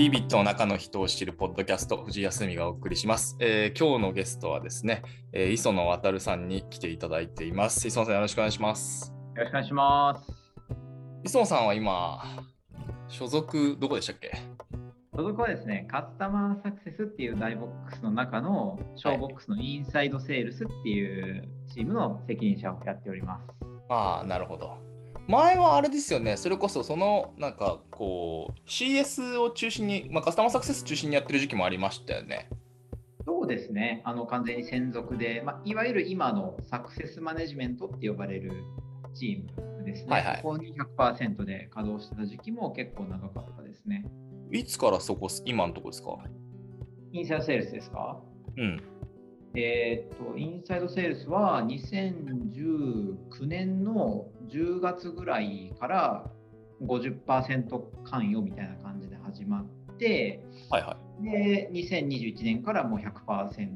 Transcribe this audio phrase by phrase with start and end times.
[0.00, 3.36] ビービットの中の人を知るポッドキャスト、藤井康美がお送りします。
[3.38, 5.02] えー今日のゲストはですね、
[5.34, 7.86] えー磯野渉さんに来ていただいています。
[7.86, 9.12] 磯野さんよろしくお願いします。
[9.36, 10.32] よろしくお願いします。
[11.22, 12.18] 磯野さんは今、
[13.08, 14.30] 所属どこでしたっけ？
[15.14, 23.44] 所属はですね、カスタマーサクセスっていう大ボックスの中の小ボックスのインサイドセールスっていうチームの責任者をやっております。
[23.90, 24.78] ああ、なるほど。
[25.30, 32.48] 前はあれですよね、それこそそのなんかこう CS を中心に、まあ、カスタマーサクセス中心にやってる時期もありましたよね。
[33.24, 38.64] そうですね、あの完全に専属で、まあ、いわゆる今のサクセスマネジメントって呼ばれる
[39.14, 40.10] チームですね。
[40.10, 44.04] はいはいここに100%で稼働してた時期も結構長かったですね。
[44.52, 46.18] いつからそこ、今のとこですか？
[47.12, 48.20] インサイドセールスですか？
[48.56, 48.82] うん。
[49.54, 56.30] えーっと、インサイドセールスは2019年の10月ぐらいから
[56.82, 61.24] 50%関与みたいな感じで始まって、はいはい。
[61.24, 63.68] で、2021年からもう100%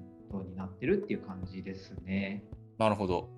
[0.44, 2.42] になってるっていう感じですね。
[2.78, 3.28] なるほど。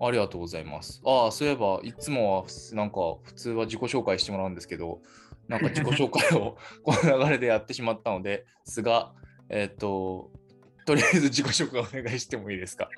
[0.00, 1.02] ありがとうございます。
[1.04, 5.00] ああ、そういえば、いつもはなんか普通は自己紹介してもらうんですけど、
[5.48, 9.12] なんか自己紹介を この流れでやってしまったのですが、
[9.50, 10.30] えっ、と、
[10.86, 12.88] とりあえず自己紹介お願いしてもいいですか？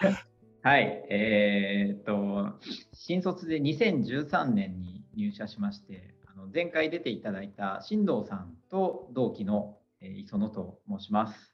[0.64, 2.56] はい、えーっと、
[2.92, 11.52] 新卒で2013年に入社しまして、あの前回出ていただいた新藤さんと同期の、えー磯野と申します。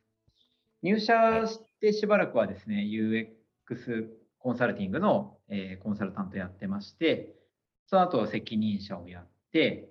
[0.83, 4.09] 入社してしばらくはですね、UX
[4.41, 7.35] コンサルティングの、えーコンサルタントやってまして、
[7.87, 9.89] その後は責任者をやって、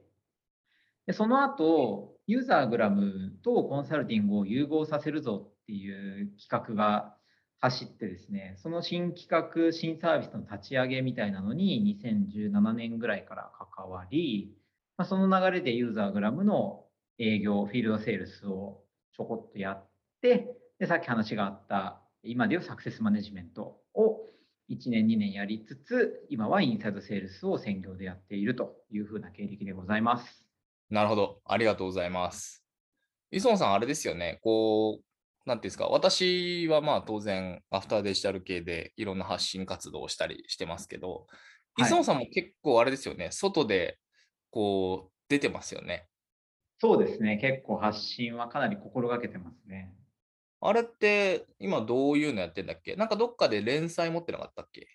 [1.07, 7.16] でその後、ユーザーグラムとコンサルティングを融合させるぞっていう企画が
[7.59, 14.55] 走ってですね、その新企画、新サービスの立ち上げみたいなのに2017年ぐらいから関わり、
[14.97, 16.86] まあ、その流れでユーザーグラムの
[17.17, 18.83] 営業、フィールドセールスを
[19.15, 19.89] ちょこっとやっ
[20.21, 24.27] て、でさっき話があった今でいうサクセスマネジメントを
[24.70, 30.45] 1年、2年やりつつ、今はインサイドセールスを専業でやっているというふうな経歴でございます。
[30.89, 31.42] なるほど。
[31.45, 32.65] ありがとうございます。
[33.31, 34.39] 磯野さん、あれですよね。
[34.42, 35.04] こう、
[35.47, 41.25] なんていうんですか、私はまあ当然、アフターデジタル系でいろんな発信活動をしたりしてますけど、
[41.75, 43.99] はい磯野さんも結構あれですよね、外で
[44.49, 46.07] こう出てますよね。
[46.80, 49.93] そうですね、結構発信はかなり心がけてますね。
[50.59, 52.95] あれって今どういうのやってんだっけ？
[52.95, 54.87] なんかどっかで連載持ってなかったっけ？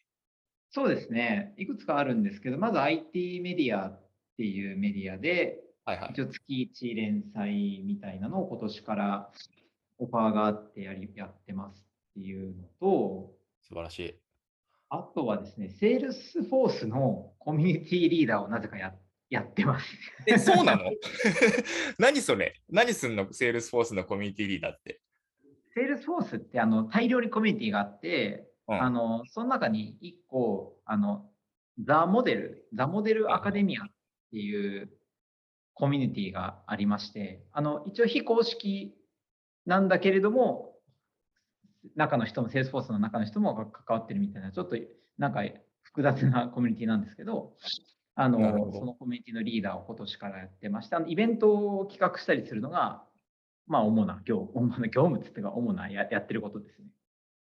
[0.70, 4.02] そうですね、いくつかあるんですけど、まず IT メディアっ
[4.36, 6.10] ていうメディアで、はいはい。
[6.12, 9.30] 一応月1連載みたいなのを今年から
[9.98, 13.32] オファーがあってやりやってますっていうのと、
[13.62, 14.14] 素晴らしい。
[14.90, 18.94] あとはですね、セールスフォースのコミュニティリーダーをなぜかや
[19.30, 19.86] やってます。
[20.26, 20.82] え、そうなの？
[21.98, 22.60] 何それ？
[22.68, 23.32] 何すんの？
[23.32, 25.00] セールスフォースのコミュニティリーダーって。
[25.74, 31.30] セールスフォースってあの大量にコミュニティがあって、うんあのその中に1個あの、
[31.82, 33.86] ザ・モデル、ザ・モデルアカデミアっ
[34.30, 34.90] ていう
[35.74, 38.94] コミュニティがありまして、あの一応非公式
[39.66, 40.76] なんだけれども、
[41.96, 44.76] 中の人も、セールスフォースの中の人も関わってるみたいな、ちょっと
[45.18, 45.42] なんか
[45.82, 47.56] 複雑なコミュニティなんですけど、
[48.14, 53.04] あのそのコミュニティのリーダーを今年からやってまして、あのイベントを企画したりするのが、
[53.66, 56.88] まあ、主な業 主な業務っていうか、主なややってることですね。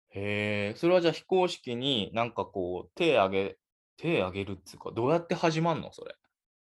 [0.09, 3.57] へえ、それはじゃあ非公式になんかこう手挙げ、
[3.97, 6.15] 手挙げるっていうか、どうやって始まるのそれ？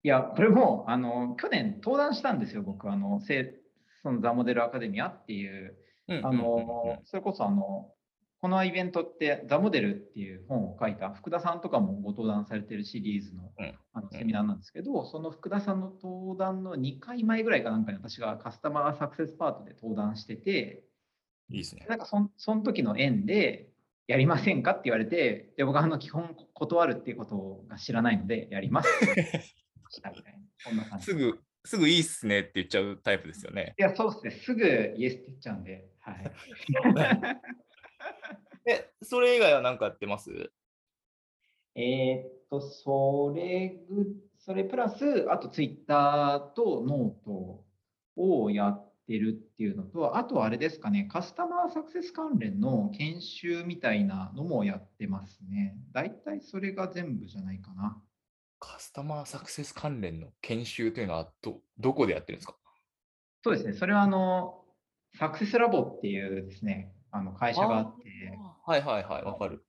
[0.04, 3.61] いや、これもあの去年登壇したんですよ、僕、あのせ
[4.04, 5.76] そのザ・モデルアカデミアっていう、
[6.24, 7.90] あのそれこそあの
[8.42, 20.84] このイベントって、ザ・モデルっていう本を書いた福田さんとかもご登壇されてるシリーズのうんあのセミナーなんですけど、その福田さんの登壇の2回前ぐらいかなんかに私がカスタマーサクセスパートで登壇してて、
[21.52, 21.86] いいですね。
[21.88, 23.68] なんかそんその時の縁で、
[24.08, 29.42] やりませんかって言われて、で僕はあの基本断るっていうことが知らないので、やりますって
[29.90, 31.06] したみたいな、そんな感じ。
[31.12, 33.76] すぐ、すぐいいっすねって言っちゃうタイプですよね。
[33.78, 34.44] いや、そうですね。
[34.44, 36.32] すぐイエスって言っちゃうんで、はい。
[38.66, 40.52] え、それ以外は何かやってます？
[41.76, 47.64] えーっと、それぐ、それプラス、あとツイッターとノート
[48.16, 55.78] をやってるっていうのと、あとはあれですかね、カスタマーサクセス関連の研修みたいなのもやってますね。
[55.92, 58.02] 大体それが全部じゃないかな。
[58.62, 62.56] カスタマーサクセス関連の研修というのはど、どこでやってるんですか？
[63.44, 64.64] そうですね、それはあの、
[65.18, 69.66] サクセスラボっていうですね、あの会社があって、はいはいはい、わかる。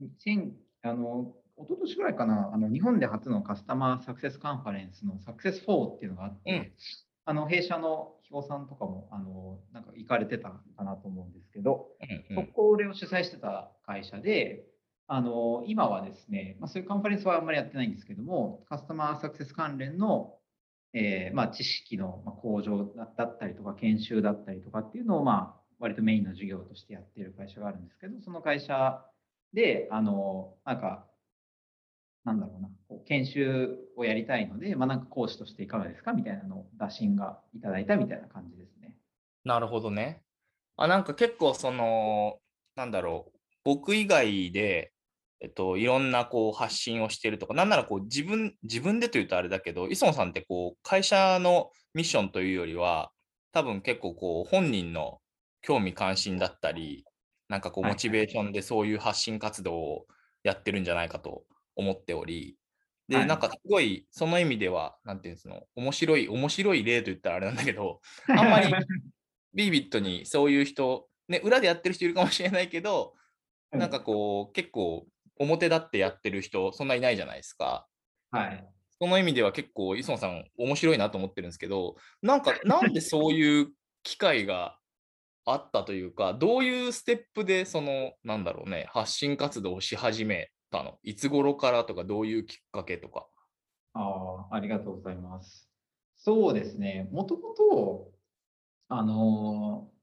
[0.00, 0.50] 2000
[0.82, 6.72] あの一昨年ぐらいかなあの、日本で初のカスタマーサクセスカンファレンスのサクセス4っていうのがあって、うん。
[7.24, 11.88] あの弊社の肥後さんとかもあのなんか行かれてたかなと思うんですけど、
[12.30, 12.46] うんうん。
[12.46, 14.66] そこを主催してた会社で、
[15.08, 20.34] あの今はですね、まあ、そういうカンファレンスはあんまりやってないんですけども、カスタマーサクセス関連の、
[20.94, 29.04] えーまあ、知識の向上だったりとか、研修だったりとかっていうのを、まあ、割とメインの授業としてやっている会社があるんですけど、その会社
[29.52, 31.06] で、あのなんか、
[32.24, 36.12] なんだろうな、こう研修をやりたいので、まあ、なんか講師としていかがですか？
[36.12, 38.96] みたいなのを打診がいただいたみたいな感じですね。
[39.44, 40.22] なるほどね。
[40.76, 42.38] あ、なんか結構その、
[42.74, 44.92] なんだろう、僕以外で、
[45.40, 53.10] えっと、いろんなこう発信をしてるとか、なんならこう自分、自分でというとあれだけど、磯野さんってこう会社のミッションというよりは、
[53.52, 55.18] 多分結構こう本人の
[55.62, 57.04] 興味関心だったり、
[57.48, 60.06] なんかこうはいモチベーションでそういう発信活動を
[60.42, 61.44] やってるんじゃないかと
[61.76, 62.56] 思っており、
[63.08, 63.26] で、はい。
[63.26, 68.72] なんかすごいその意味では、なんていうんですの、面白い、面白い例と言ったらあれなんだけど、 あんまり
[69.54, 73.14] ビービットにそういう人、ね、裏でやってる人いるかもしれないけど、
[73.70, 75.06] なんかこう、結構
[75.38, 77.88] 表立ってやってる人、そんないないじゃないですか。
[78.30, 78.72] はい。
[79.00, 83.72] その意味では結構、磯野さん、面白いなと思ってるんですけど、なんか、 なんでそういう
[84.02, 84.78] 機会が
[85.44, 90.98] あったというか、どういうステップで、その、なんだろうね、発信活動をし始めたの？
[91.02, 93.28] いつ頃からとか、どういうきっかけとか。
[93.92, 95.70] ああ、ありがとうございます。
[96.16, 97.08] そうですね。
[97.12, 98.12] もともと、
[98.88, 99.96] あのー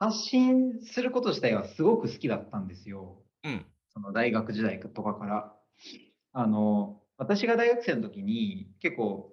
[0.00, 3.24] 発信すること自体はすごく好きだったんですよ。
[3.42, 3.73] うん。
[3.94, 5.52] その大学時代とかから。
[6.36, 9.32] あの私が大学生の時に結構、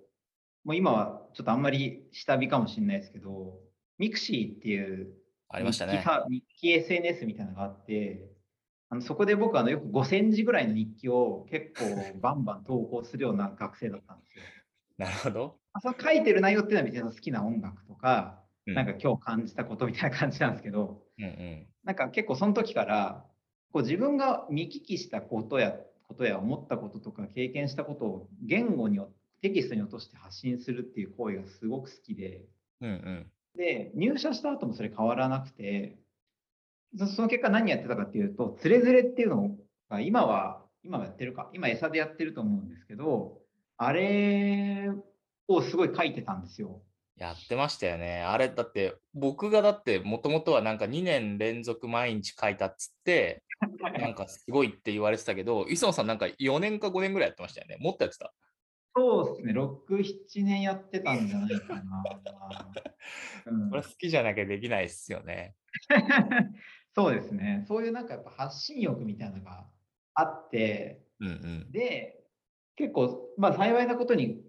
[0.64, 3.60] もう今はちょっとあんまり下火かもしれないですけど、
[3.98, 5.14] ミクシーっていう
[5.50, 5.94] ありましたね。
[5.94, 8.30] 日記さ日記 SNS みたいなのがあって、
[8.90, 11.86] あのそこで僕あのよく5000字ぐらいの日記を結構
[12.22, 14.44] バンバン投稿するような学生だったんですよ。
[14.98, 15.58] なるほど。
[15.74, 18.38] あその書いてる内容っていうのは別に好きな音楽とか、
[18.68, 21.68] うんなんか今日感じたことみたいな感じなんですけど、うんうん。
[21.84, 23.26] なんか結構その時から
[23.72, 25.76] こう自分が見聞きしたことや
[26.08, 29.10] ことや思ったこととか経験したことを言語によ
[29.42, 32.42] テキストに落として発信するっていう行為がすごく好きで、
[32.82, 33.32] うんうん。
[33.58, 35.98] で、入社した後もそれ変わらなくて、
[36.98, 39.58] そその結果何やってたかっていうと、つれづれっていうの
[39.90, 43.40] が今は、今はやってるか、今餌でやってると思うんですけど、
[43.78, 44.92] あれ
[45.48, 46.82] をすごい書いてたんですよ。
[47.18, 48.22] やってましたよね。
[48.22, 53.44] あれだって、僕がだって、もともとはなんか2年連続毎日書いたっつって、
[54.00, 57.78] なんかすごいって言われてたけど、磯野さんなんか4年か5年ぐらいやってましたよね。
[57.80, 58.34] もっとやってた？
[58.96, 62.04] そうですね、6、7年やってたんじゃないかな。
[63.46, 65.56] うんこれ好きじゃなきゃできないですよね。
[66.94, 69.66] そうですね、そういうなんかやっぱ発信欲みたいなのが
[70.14, 71.72] あって、うんうん。
[71.72, 72.26] で、
[72.76, 74.44] 結構、まあ、幸いなことに、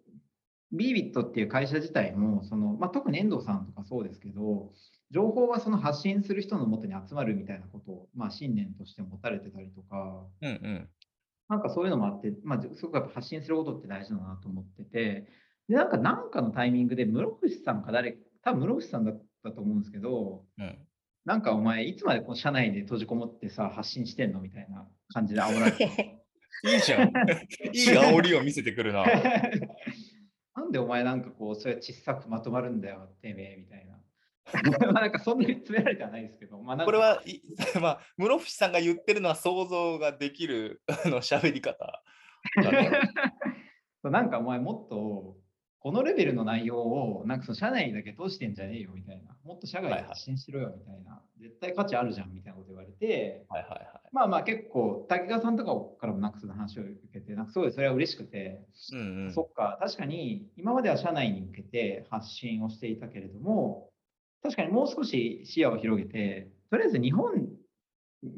[0.73, 4.73] ビービットっていう会社自体も、そのまあ、特に遠藤さんとかそうですけど、
[5.11, 10.89] 情報はその発信する人のもとに集まるみたいなことを、まあ、信念として持たれてたりとか、うんうん。
[11.49, 15.27] なんかそういうのもあって、まあ、すごくやっぱ発信することって大事だなと思ってて、
[15.69, 20.79] で、なんか、なんかのタイミングで、室伏さんか誰、多分室伏さんだったと思うんですけど、うん、
[21.27, 25.85] なんかお前、いつまでこう社内で閉じこもってさ、発信してんのみたいな感じで煽られて。
[26.65, 27.09] いいじゃん。
[27.09, 27.13] いい
[27.89, 29.05] 煽りを見せてくるな。
[30.73, 33.99] なんでお前なんかこう、それ小さくまとまるんだよ、てめえ、みたいな。
[34.93, 37.43] まあなんかそんなに詰められてはないですけど、まあこれは、い
[37.81, 42.03] まあ、室伏さんが言ってるのは想像ができるあの喋り方
[44.03, 45.37] なんかお前もっと、
[45.79, 54.02] このレベルの内容を、なんかその社内にだけ通してんじゃねえよみたいな、もっと社外で発信しろよみたいな、絶対価値あるじゃんみたいなこと言われて、はいはいはい。
[54.13, 58.61] まあまあ結構、滝川さんとかからもなんかその話を受けて、なんかすごいそれは嬉しくて、
[58.93, 59.33] うんうん。
[59.33, 63.89] そっか、確かに今までは社内に向けて発信をしていたけれども、
[64.43, 67.49] 確かにもう少し視野を広げて、とりあえず日本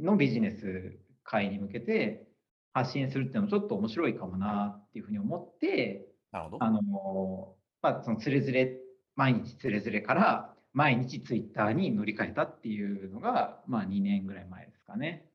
[0.00, 2.28] のビジネス界に向けて
[2.72, 6.64] 発信するっていうのもちょっと面白いかもなっていうふうに思って、なるほど。
[6.64, 8.78] あのまあ、そのつれづれ、
[9.16, 15.30] 毎日つれづれから毎日ツイッターに乗り換えたっていうのが、まあ2年ぐらい前ですかね。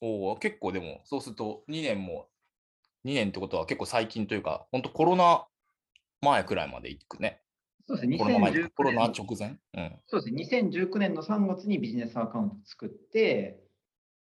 [0.00, 2.28] おお、結構でも、そうすると2年も、
[3.04, 5.46] 2年ってことは結構最近というか、本当コロナ
[6.20, 7.42] 前くらいまで行くね。
[7.86, 9.58] そうですね、コロナ前2019コロナ年直前？
[9.74, 10.00] うん。
[10.06, 13.62] そうですね、2019年の3月にビジネスアカウント作って、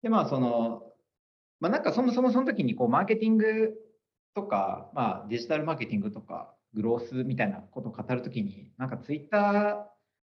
[0.02, 0.82] で、まあ、その、
[1.60, 3.74] まあ、なんかそもそもその時にこうマーケティング
[4.34, 9.93] とか、まあ、デジタルマーケティングとか、グロースみたいなことを語るときに、なんかツイッター、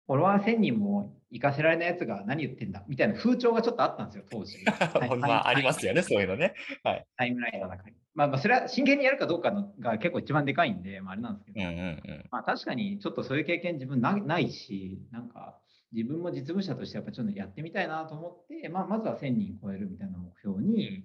[0.06, 4.58] フォロワー1000人も行かせられないやつが何言ってんだみたいな風潮がちょっとあったんですよ、当時。
[5.18, 6.54] まあ、ありますよね、そういうのね。
[6.82, 7.06] はい。
[7.16, 7.96] タイムラインの中に。
[8.14, 12.25] まあ、まあそれは真剣にやるかどうかのが結構一番でかいんで、まあ、あれなんですけど、うんうんうん。
[12.30, 15.58] まあ、確かにちょっとそういう経験自分なないし、なんか
[15.92, 21.04] 自分も実務者としてやっぱちょっとやってみたいなと思って、まあ、まずは1000人超えるみたいな目標に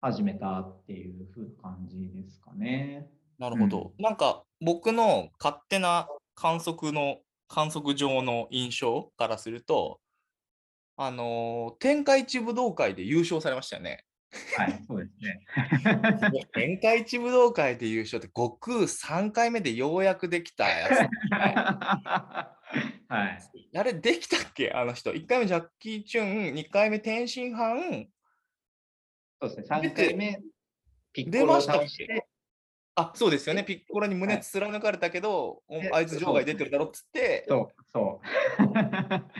[0.00, 3.08] 始めたっていう風な感じですかね。
[3.38, 3.92] なるほど。
[3.98, 7.18] なんか僕の勝手な観測の
[7.54, 10.00] 観測上の印象からすると、
[10.96, 14.04] あのー天下一武道会で優勝されましたよね。
[14.56, 15.46] はい、そうですね。
[16.52, 20.90] 天下一武道会で優勝って悟空3回目でようやくできたやつ。
[21.30, 23.38] はい。
[23.76, 24.72] あれできたっけ？
[24.72, 25.12] あの人。
[25.12, 28.08] 1回目ジャッキー・チュン、2回目天津飯。
[29.40, 30.40] そうですね、3回目、
[31.12, 31.86] ピッ出コロをましたっけ？
[31.86, 32.26] 倒して、
[32.96, 33.62] あ、そうですよね。
[33.62, 38.26] えピッコロに胸はい貫かれたけど、あいつ場外出てるだろっつって、そう、そう。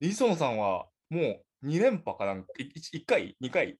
[0.00, 3.78] 磯野さんはもう2連覇かなんか、1回 ?2 回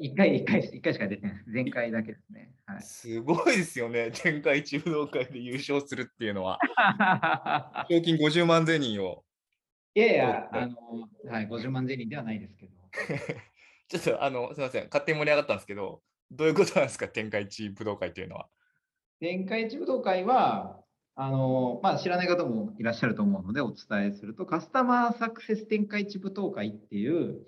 [0.00, 1.50] ？1回、一回、一回しか出てないです。
[1.50, 2.52] 前回だけですね。
[2.66, 2.82] はい。
[2.82, 4.10] すごいですよね。
[4.16, 6.58] 天下一武道会で優勝するっていうのは。
[7.90, 9.24] 賞金50万ゼニーを。
[9.94, 10.76] いやいや、あの、
[11.30, 12.72] はい、50万ゼリーではないですけど。
[13.88, 14.84] ちょっとあの、すみません。
[14.84, 17.08] 勝手に盛り上がったんですけど、どういうことなんですか？
[17.08, 18.48] 天下一武道会というのは。
[19.20, 20.82] 天下一武道会は、
[21.14, 27.46] あの、まあ、知らない方もいらっしゃると思うので、お伝えすると、カスタマーサクセス天下一武道会っていう、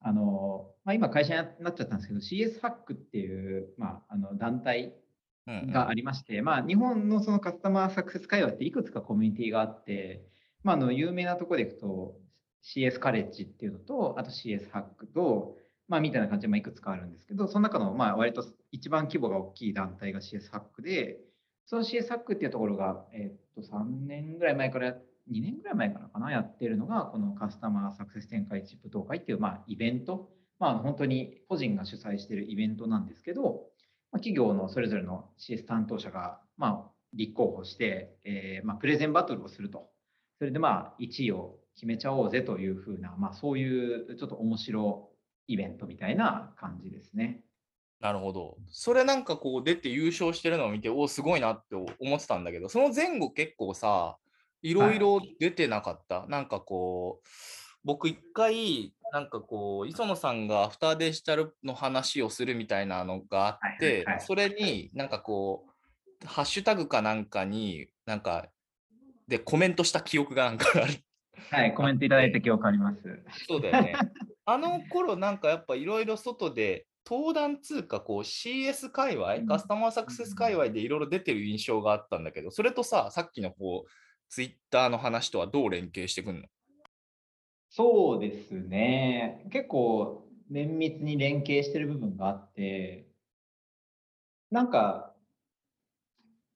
[0.00, 4.94] あの、まあ、今会社になっちゃったんですけど、CS ハックっていう、まあ、あの団体
[5.46, 10.28] うんうんがありまして、まあ、日本のそのカスタマーサクセス会話っていくつかコミュニティがあって、
[10.62, 12.20] まあ、あの有名なところでいくと
[12.62, 15.56] CS カレッジっていうのと、あと CS ハックと、
[15.88, 21.18] まあ、みたいな感じでまあいくつかあるんですけど、その中のまあ割と一番規模が大きい団体が CS ハックで、
[21.66, 24.94] その CS ハックっていうところが、えっと3年ぐらい前から、
[25.30, 33.66] 2年ぐらい前からかな、やってるのが、このカスタマーサクセス展開チップ東会っていうまあイベント、まあ、本当に個人が主催しているイベントなんですけど、
[34.10, 39.88] まあ、企業のそれぞれの CS 担当者が、まあ、立候補して、えーまあ、プレゼンバトルをすると。
[40.38, 45.07] それでまあ1位を決めちゃおうぜというふうな、まあ、そういうちょっと面白い
[45.48, 47.40] イベントみたいな感じですね。
[48.00, 48.56] なるほど。
[48.70, 54.18] それなんかこう出て優勝してるのを見て、おお、すごいなって思ってたんだけど、その前後結構さ、
[54.62, 56.26] いろいろ出てなかった？
[56.28, 57.28] なんかこう、
[57.82, 65.66] 僕一回、なんかこう、磯野さんがアフターデジタルの話をするみたいなのがあっはいてはいはい、それになんかこ
[66.22, 68.48] う、ハッシュタグかなんかに、なんか、
[69.26, 70.94] でコメントした記憶がなんかある。
[71.50, 73.00] はい、コメントいただいた記憶あります。
[73.46, 73.94] そうだよね。
[74.50, 83.90] あの頃なんかやっぱいろいろ外で登壇通貨こう CS 界隈、うんカスタマーサクセス界隈でいろいろ出てる印象があったんだけど、それとさ、さっきのこう、
[84.30, 86.42] ツイッターの話とはどう連携してくんの？
[87.68, 89.46] そうですね。
[89.52, 93.06] 結構綿密に連携してる部分があって、
[94.50, 95.14] なんか、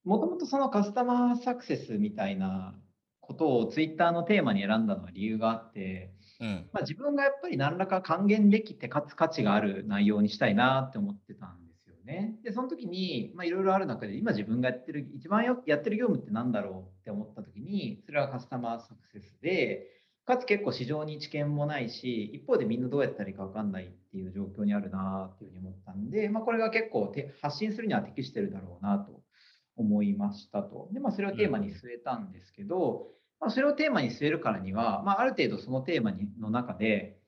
[0.04, 2.74] もともとそのカスタマーサクセスみたいな
[3.20, 6.68] ことをツイッターのテーマに選んだのは理由があって、うん。
[6.72, 12.34] まあ、自分がやっぱり何らか還元できて、かつ価値がある内容にしたいなって思ってたんですよね。
[12.42, 19.86] で、その時に、いろいろある中で、今自分がやってる、一番やってる業務って何だろうって思った時に、それはカスタマーサクセスで、
[20.24, 29.22] かつ結構市場に知見もないし、一方でみんなどうやったらいいか分かんないっていう状況にあるなっていうふうに思ったんで、まあ、これが結構発信するには適してるだろうなと
[29.76, 30.88] 思いましたと。
[30.92, 33.08] で、まあ、それをテーマに据えたんですけど、
[33.42, 37.18] まあ、それをテーマに据えるからには、まあ、ある程度そのテーマにの中で、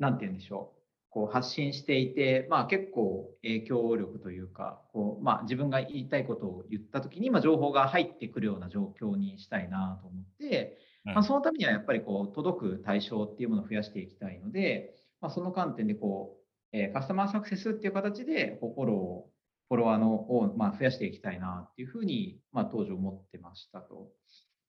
[0.00, 0.80] なんて言うんでしょう。
[1.10, 16.36] こう発信していて、まあ、結構影響力というかこう、まあ、自分が言いたいことを言った時に、まあ、情報が入ってくるような状況にしたいなと思って、うんまあ、そのためにはやっぱりこう届く対象っていうものを増やしていきたいので、まあ、その観点でこ
[16.72, 19.30] う、えーカスタマーサクセスっていう形でこうフォローを
[19.68, 24.08] フォロワーのをまあ増やしていきたいなっていうふうに、まあ、当時思ってましたと。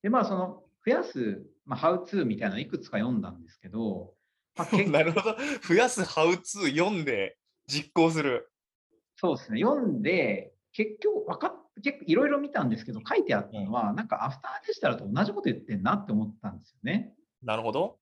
[0.01, 4.13] で、まあ、その増やす、まあ、ハウツーみたいなのいくつか読んだんですけど、
[4.57, 5.35] まあ、結なるほど。
[5.67, 8.51] 増やすハウツー読んで実行する。
[9.15, 17.13] そうですね、読んで、結局分かっ結構いろいろ見たんですけど、書いてあったのは、なんかアフターデジタルと同じこと言ってんなって思ったんですよね。
[17.43, 17.97] なるほど。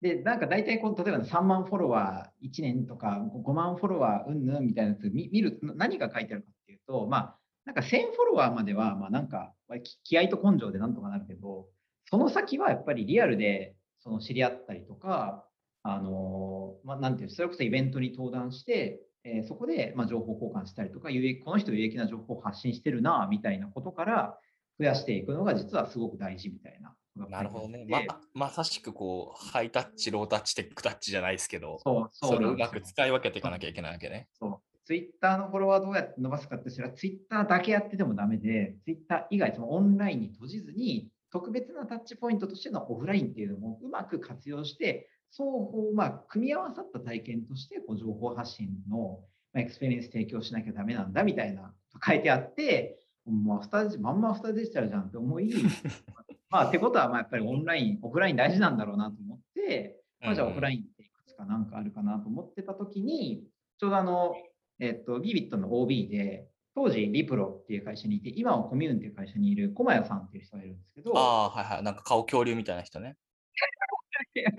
[0.00, 9.52] で、なんか大体こう、例えば3万フォロワー1年とか5万フォロワーうんぬんみたいなやつ見見る、何が書いてあるかっていうと、まあ、なんか1000フォロワーまでは、まあなんか
[9.82, 11.66] き気合と根性でなんとかなるけど、
[12.10, 15.44] その先はやっぱりリアルでその知り合ったりとか、
[15.82, 24.38] あのまあ、なんていう、それこそイベントに登壇して、えーそこでまあ情報交換したりとか、有益この人有益な情報を発信してるな、みたいなことから
[24.78, 26.94] 増やしていくのが実はすごく大事みたいな
[27.26, 27.68] なるほど。
[27.68, 27.84] ね。
[27.88, 28.00] ま
[28.34, 34.28] まさしくこう、ハイタッチ、ロータッチ、テックタッチじゃないですけど、そう、それをうまく使い分けていかなきゃいけないわけね。
[34.38, 49.20] そうツイッターのフォロワーどうやって伸ばすかってしたら、ツイッターだけやっててもダメで、ツイッター以外、そのオンラインに閉じずに、特別なタッチポイントとしてのオフラインっていうのもうまく活用して、双方、まあ、組み合わさった体験として、こう情報発信の
[49.54, 55.52] エクスペリエンス提供しなきゃダメなんだみたいな書いてあって、まあ、2まんま2デジタルじゃんって思い、
[56.50, 63.44] まあ、ってことは、まあ、やっぱりオンライン、オフライン大事なんだろうなと思って、まあ、じゃあオフラインっていくつかなんかあるかなと思ってたときに、
[63.78, 64.34] ちょうどあの、
[64.80, 71.82] えっと、ビビットの OB で、当時、リプロっていう会社にいて、今はコミューンっていう会社にいる駒谷さんっていう人がいるんですけど、ああ、はいはい。
[71.82, 73.16] なんか顔恐竜みたいな人ね。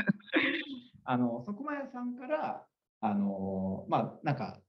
[1.06, 2.66] あの、そこまやさんから、
[3.00, 4.60] あの、まあ、なんか、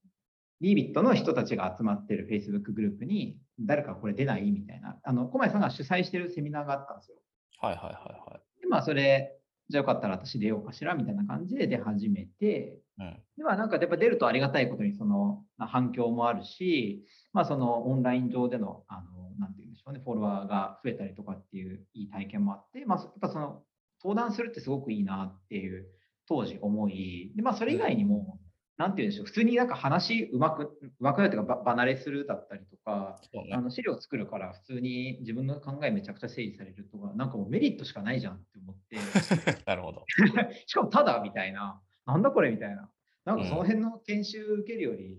[0.61, 7.17] ビビットの人たちが集まってる Facebook グループに、誰かこれ出ないみたいな、あの、小前さんが主催してるセミナーがあったんですよ。
[7.59, 7.95] はいはいはい
[8.31, 8.61] はい。
[8.61, 12.81] で、まあ、それ、じゃあよかったら私出ようかしらみたいな感じで出始めて、うん、
[13.37, 23.63] でまあなんかやっぱ出るとありがたいことにその反響もあるし、まあそのオンライン上での、あの、なんていうんでしょうね、フォロワーが増えたりとかっていういい体験もあって、まあやっぱその
[24.03, 25.87] 登壇するってすごくいいなっていう
[26.29, 28.39] 当時思い、でまあそれ以外にも、
[28.77, 38.97] なんて言うんでしょう、普通になんか話うまく、うまくなるというか、離れするだったりとか、ね、あの資料作るから普通に自分の考えめちゃくちゃ整理されるとか、なんかもうメリットしかないじゃんって思って。
[39.67, 40.05] なるほど。
[40.67, 42.91] しかもただみたいな、なんだこれみたいな。
[43.25, 45.19] なんかその辺の研修受けるより、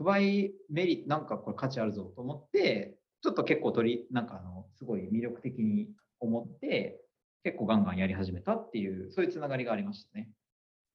[0.00, 5.88] 100倍メリット、なんかこれ価値あるぞと思って、ちょっと結構取り、なんかあの、すごい魅力的に
[6.20, 7.00] 思って、
[7.42, 10.30] 結構ガンガンやり始めたっていう、そういうつながりがありましたね。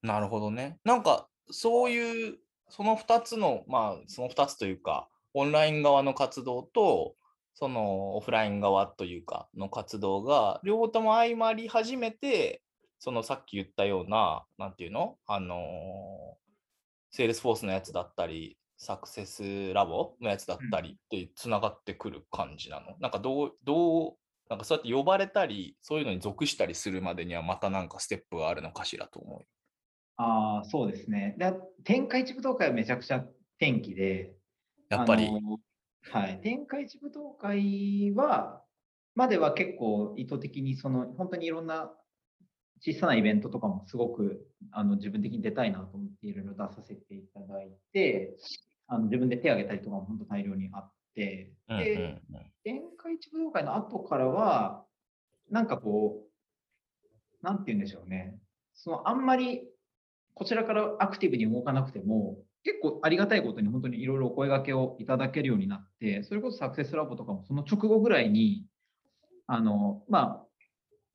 [0.01, 0.77] なるほどね。
[0.85, 2.37] なんかそういう、
[2.69, 7.15] その2つの、まあ、その2つというか、オンライン側の活動と、
[7.53, 12.61] そのオフライン側というかの活動が、両方とも相まり始めて、
[12.99, 15.17] そのさっき言ったような、なんていうの？
[15.27, 24.13] あのー、セールスフォースのやつだったり、サクセスラボのやつだったりってつながってくる感じなの、なんかどう、どう、
[24.49, 29.41] なんかそうやって呼ばれたり、そういうのに属したりするまでにはまたなんかステップがあるのかしらと思う。
[30.17, 31.35] ああ、そうですね。
[31.37, 33.25] で、天下一武道会はめちゃくちゃ
[33.59, 34.35] 天気で、
[34.89, 35.29] やっぱり。
[36.09, 36.39] はい。
[36.41, 38.63] 天下一武道会は、
[39.15, 41.91] までは結構意図的に、その、本当にいろんな
[42.79, 48.35] 小さなイベントとかもすごくあの自分的に出たいなと思っていろいろ出させていただいて、
[48.87, 52.21] あの自分で手を挙げたりとかも本当大量にあって、で、
[52.63, 54.83] 天下一武道会の後からは、
[55.49, 56.21] なんかこ
[57.41, 58.37] う、なんて言うんでしょうね。
[58.73, 59.67] そのあんまり
[60.37, 68.65] こちらからアクティブに動かなくても、結構ありがたいことに本当にいろいろお声がけをいただけるようになって、それこそサクセスラボとかもその直後ぐらいに、
[69.47, 70.46] あの、まあ、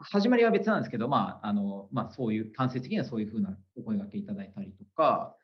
[0.04, 5.36] 始まりは別なんですけど、まあ、あの、まあ、そういう、間接的にはそういうふうなお声がけいただいたりとか、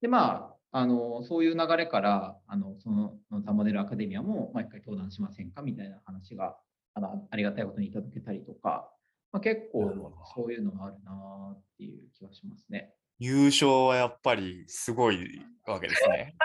[0.00, 6.56] で、まあ、あの、そういう流れから、あの、その、ザ・モデルアカデミアも、まあ、一回登壇しませんかみたいな話が、
[6.94, 8.90] あの、ありがたいことにいただけたりとか、
[9.32, 12.94] まあ、結構そういうのがあるなっていう気がしますね。
[13.18, 16.36] 優勝はやっぱりすごいわけですね。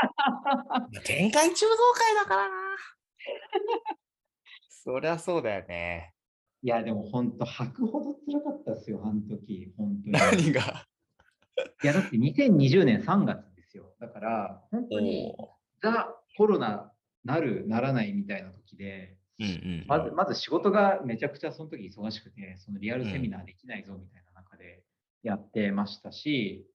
[1.04, 2.56] 天下一武道会だからな。
[4.70, 6.14] そりゃそうだよね。
[6.62, 10.12] いや、でも本当、吐くほど辛かったですよ、あの時、本当に。
[10.12, 10.86] 何が？
[11.84, 13.94] いや、だって2020年3月ですよ。
[14.00, 15.34] だから、本当に、
[15.82, 16.92] ザ・コロナ
[17.24, 24.84] なる、ならないみたいな時で、うんうん、まずまず仕事がめちゃくちゃその時忙しくて、そのリアルセミナーできないぞみたいな中で、
[25.24, 26.66] やってましたし、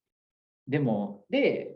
[0.68, 1.74] でも、で、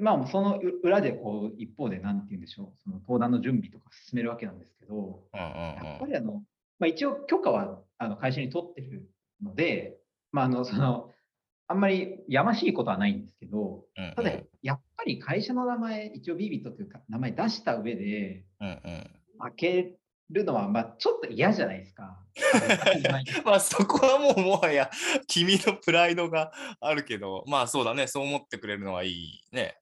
[0.00, 6.42] まあ、その裏でこう一方で何て言うんでしょう、その登壇の準備とか進めるわけなんですけど、やっぱりあの、
[6.78, 9.08] まあ、一応許可はあの会社に取ってる
[9.42, 9.98] ので、
[10.32, 11.10] まあ、あのその
[11.66, 13.84] あんまりやましいことはないんですけど、
[14.16, 14.30] ただ
[14.62, 19.98] やっぱり会社の名前、一応ビビットというか名前出した上で、開け
[20.30, 22.18] るのは、まあ、ちょっと嫌じゃないですか。
[23.44, 24.90] まあそこはもうもはや
[25.26, 29.76] 君のプライドがあるけど、まあそうだね、そう思ってくれるのはいいね。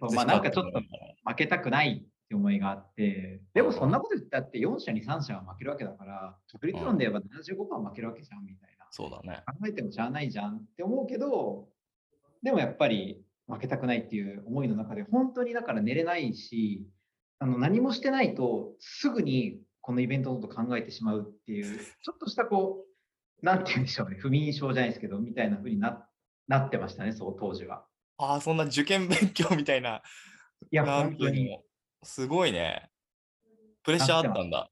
[0.00, 0.80] そうまあなんかちょっと
[1.24, 8.86] 負けたくないって思いがあって、でもそんなこと言ったって4社に3社は負けるわけだから、直立論で言えば75%負けるわけじゃんみたいな。
[8.90, 9.42] そうだね。
[9.46, 11.68] 考えてもしゃあないじゃんって思うけど、
[12.42, 16.84] でもやっぱり負けたくないっていう思いの中で、本当にだから寝れないし、
[17.38, 22.84] あの何もしてないとすぐにこのイベントのこと考えてしまうっていう、ちょっとしたこ
[23.42, 26.08] う、なんて言うんでしょうね、不眠症じゃないですけど、みたいなふうにな
[26.48, 27.84] なってましたね、そう、当時は。
[28.18, 30.02] ああ、そんな受験勉強みたいな。
[30.70, 31.58] いや、本当に。
[32.06, 32.88] すごいね。
[33.82, 34.70] プレッシャーあったんだ。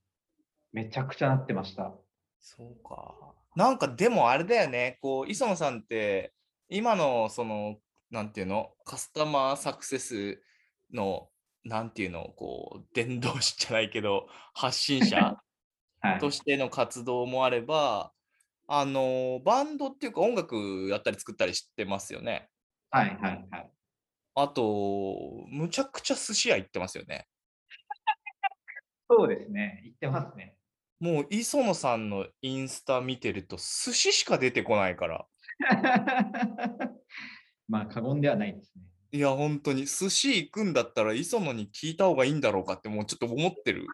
[0.73, 1.92] めちゃくちゃなってました。
[2.40, 3.35] そうか。
[3.57, 6.33] なんかでもあれだよね、こう、磯野さんって、
[6.68, 7.77] 今のその、
[8.11, 10.40] なんていうの、カスタマーサクセス
[10.92, 11.29] の、
[11.64, 15.37] なんていうの、こう、伝道師じゃないけど、発信者
[16.01, 16.18] はい。
[16.20, 18.12] としての活動もあれば、
[18.68, 22.49] あの、バンドっていうか音楽やったり作ったりしてますよね。
[22.90, 23.74] はいはいはい。
[24.35, 27.27] あと、むちゃくちゃ寿司屋行ってますよね。
[29.09, 29.81] そうですね。
[29.85, 30.57] 言ってますね。
[31.01, 35.27] もう磯野さんのインスタ見てると寿司しか出てこないから。
[37.68, 38.85] まあ過言ではないですね。
[39.12, 43.87] いや、本当に寿司行くんだったら磯野に聞いた方がいいんだろうかってもうちょっと思ってる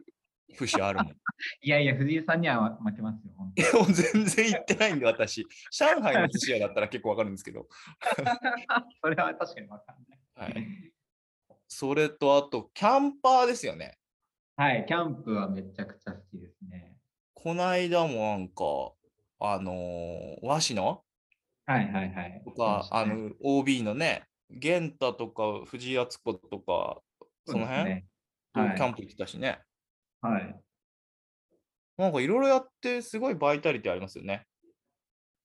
[0.56, 1.12] 節あるもん。
[1.62, 3.32] いやいや、藤井さんには負けますよ。
[3.36, 5.46] 本当全然行ってないんで、私。
[5.70, 7.68] 上海の寿司屋だったら結構わかるんですけど。
[9.02, 9.96] それは確かに分かん
[10.36, 10.52] ない。
[10.52, 10.92] はい。
[11.68, 13.98] それと、あと、キャンパーですよね。
[14.56, 16.96] はい、キャンプはめちゃくちゃ好きですね。
[17.34, 18.92] こないだもなんか、
[19.38, 21.02] あのー和紙の？
[21.64, 22.42] はいはいはい。
[22.44, 27.00] とか、あの、OB のね、玄太とか藤井敦子とか、
[27.46, 28.06] その辺、ね。
[28.52, 29.60] とはいキャンプ行ってたしね。
[30.20, 30.61] はい。
[31.96, 34.46] なんかいろいろやって、すごいバイタリティありますよね。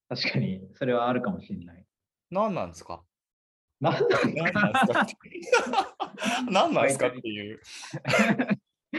[0.08, 1.84] 確かに、それはあるかもしれない。
[2.30, 3.02] 何なんですか？
[3.80, 5.00] なんだ何なんですか？
[5.02, 5.16] って
[6.50, 7.60] 何なんですかっていう。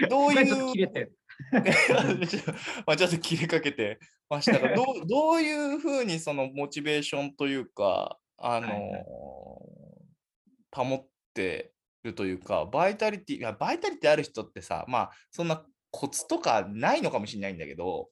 [0.09, 1.11] どういう切れて
[2.85, 9.05] まあちょっと切れかけてましたが、どう どういうふうにそのモチベーションというか、あのーはいはい
[10.75, 11.71] 保って
[12.07, 18.09] るというか、バイタリティ、いやバイタリティある人ってさ、まあそんなコツとかないのかもしれないんだけど、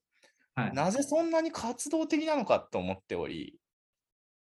[0.55, 3.59] はい、なぜそんなに活動的なのかと思っており、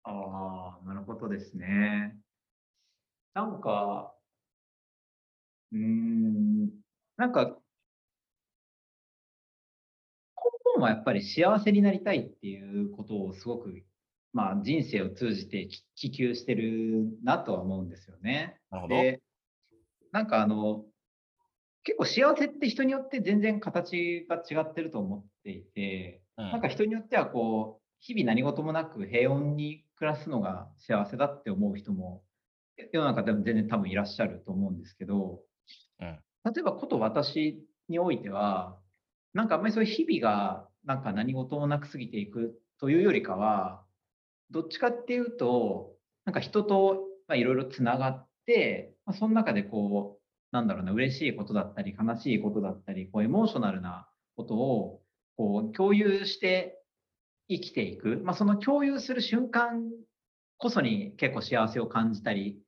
[0.02, 2.18] ああ、なるほどですね。
[3.34, 4.14] なんか、
[5.72, 6.70] うーん、
[7.16, 7.60] なんか、根
[10.74, 13.84] 本はやっぱり幸せになりたいっていうことをすごく、
[14.32, 18.58] まあ人生を通じてき希求してるなとは思うんですよね。
[18.70, 18.94] なるほど。
[18.96, 19.20] で、
[20.12, 20.84] なんかあの、
[21.82, 26.50] 結構幸せって人によって全然形が違ってると思っていて、うん。
[26.50, 32.22] なんか人によってはこう、日々何事もなく平穏に暮らすのが幸せだって思う人も、
[32.92, 35.42] 世の中でも全然多分いらっしゃると思うんですけど、
[36.00, 36.18] うん。
[36.44, 38.78] 例えばこと私においては、
[39.32, 43.84] なんかあんまりそういう日々がなんか何事もなく過ぎていくというよりかは、
[44.50, 45.94] どっちかっていうと、
[46.24, 55.02] なんか人とまあいろいろつながって、まあ、その中でこう、なんだろうな、嬉しいことだったり、悲しいことだったり、こうエモーショナルなことを
[55.36, 56.78] こう共有して
[57.48, 59.90] 生きていく、まあ、その共有する瞬間
[60.58, 62.60] こそに結構幸せを感じたり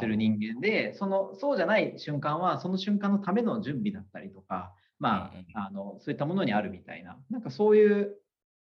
[0.00, 8.16] する人間で、そのそうじゃない瞬間は、その瞬間のための準備だったりとか、まあ、あのそういったものにあるみたいな、なんかそういう、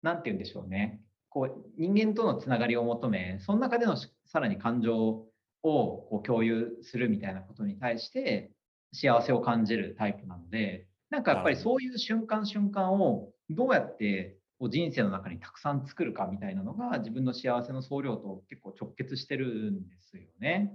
[0.01, 5.27] なんて言うんでしょうね、こう人間とのつながりを求め、その中でのしさらに感情
[5.63, 8.53] をこう共有するみたいなことに対して、
[8.93, 20.73] 幸せを感じるタイプなので、なんかやっぱりそういう瞬間瞬間をどうやってこう人生の中にたくさん作るかみたいなのが自分の幸せの総量と結構直結してるんですよね。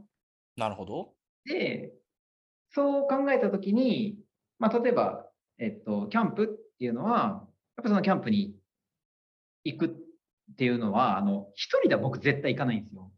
[0.57, 1.13] なるほど。
[1.45, 1.93] で、
[2.71, 4.19] そう考えたときに、
[4.59, 5.25] まあ、例えば、
[5.57, 7.47] えっと、キャンプっていうのは、
[7.77, 8.55] やっぱそのキャンプに
[9.63, 13.11] 行くっていうのは、あの、一人では僕絶対行かないんですよ。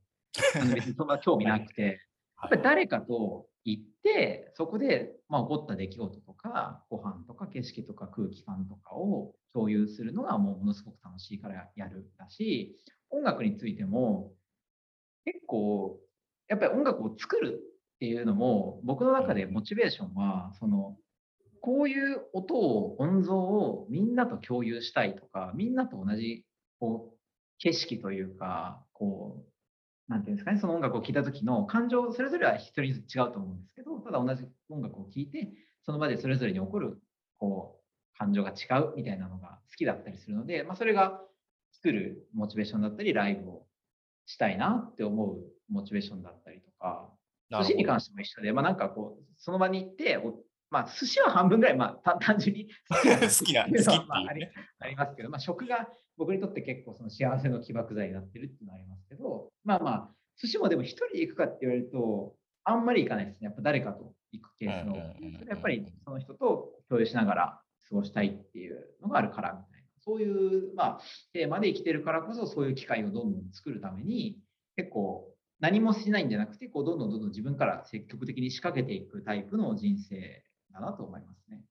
[0.75, 1.99] 別にそんな興味なくて。
[2.41, 12.77] やっぱり誰かと行って、そこで、まあ、起こった出来事とか、ご飯とか景色とか空気感とかを共有するのがもうものすごく楽しいからやるだし、
[13.09, 14.31] 音楽についても、
[15.25, 15.99] 結構、
[16.47, 17.59] やっぱり音楽を作る
[17.95, 20.97] っていうのも、僕の中でモチベーションは、その、
[21.61, 26.45] こういう音を、音像をみんなと共有したいとか、みんなと同じ、
[26.79, 27.17] こう、
[27.57, 29.58] 景色というか、こう、
[30.09, 35.51] なんていうんですかね、その音楽を聴いた時の感情、それぞれは一人ずつ違うと思うんですけど、ただ同じ音楽を聴いて、
[35.83, 36.99] その場でそれぞれに起こる、
[37.37, 41.21] こう、感情が違うみたいなのが好きだったりするので、まあ、それが
[41.71, 43.67] 作るモチベーションだったり、ライブを
[44.25, 45.37] したいなって思う
[45.69, 47.13] モチベーションだったりとか、
[47.51, 47.69] なるほど。
[47.69, 53.01] 寿司に関しても一緒で、まあ、なんかこう、その場に行って、おまあ、寿司は半分ぐらい、まあ、た 単純に 好
[53.45, 54.51] きな、 好きっていうね。
[54.79, 63.45] ありますけど、まあ、食が僕にとって結構その幸せの起爆剤になってるっていうのはありますけど、まあまあ、寿司もでも一人で行くかって言われると、あんまり行かないですね。
[63.45, 71.01] やっぱ誰かと行くケースのやっぱりその人と共有しながら過ごしたいっていうのがあるからみたいな、そういう、まあ、
[71.33, 74.39] テーマで生きてるからこそ、そういう機会をどんどん作るために、
[74.75, 81.61] 結構何もしないんじゃなくて、こうどんどんどんどん自分から積極的に仕掛けていくタイプの人生だなと思いますね。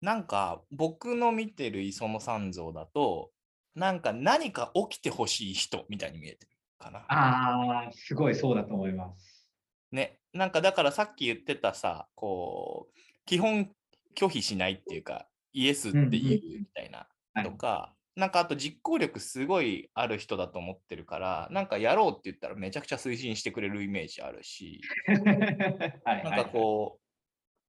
[0.00, 3.30] なんか僕の見てる磯野三蔵だと、
[3.74, 7.00] なんか何か起きてほしい人みたいに見えてるかな。
[7.08, 9.48] ああ、すごいそうだと思います。
[9.92, 13.70] ね、なんかだからさっき言ってたさ、こう、基本
[14.14, 17.06] 拒否しないっていうか、イエスって言うみたいな
[17.44, 24.80] とか、なんかあと実行力すごいある人だと思ってるから、なんかやろうって言ったらめちゃくちゃ推進してくれるイメージあるし、
[26.04, 27.01] はいなんかこう、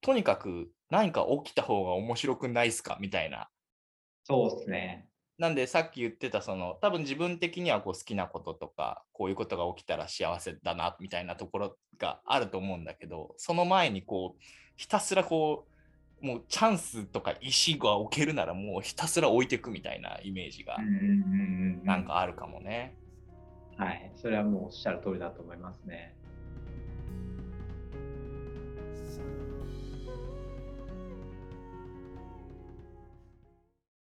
[0.04, 2.98] とにかく何か起きた方が面白くないっすか？
[3.00, 3.50] みたいな。
[4.26, 5.08] そうですね。
[5.40, 14.42] なんでさっき言ってたその多分自分的にはこう好きなこととかこういうことが起きたら幸せだなみたいなところがあると思うんだけどその前にこう
[14.76, 15.66] ひたすらこ
[16.22, 20.78] うもうチャンスとか石が置けるならもうひたすら置いていくみたいなイメージが
[21.84, 22.96] なんかあるかもね。
[23.76, 26.16] はい、それはもうおっしゃる通りだと思いますね。